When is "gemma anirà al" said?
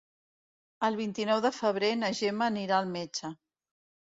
2.21-2.91